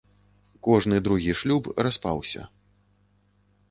Кожны 0.67 0.97
другі 1.09 1.37
шлюб 1.43 1.71
распаўся. 1.89 2.51